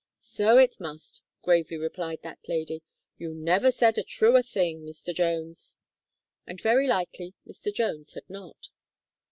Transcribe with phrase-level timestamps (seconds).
[0.33, 2.81] "So it must," gravely replied that lady.
[3.19, 5.13] "You never said a truer thing, Mr.
[5.13, 5.77] Jones."
[6.47, 7.71] And very likely Mr.
[7.71, 8.69] Jones had not.